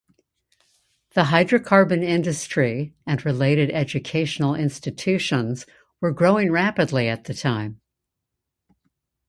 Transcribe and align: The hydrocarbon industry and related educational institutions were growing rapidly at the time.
The 1.13 1.25
hydrocarbon 1.25 2.01
industry 2.01 2.95
and 3.05 3.23
related 3.23 3.69
educational 3.69 4.55
institutions 4.55 5.67
were 5.99 6.11
growing 6.11 6.51
rapidly 6.51 7.07
at 7.07 7.25
the 7.25 7.35
time. 7.35 7.79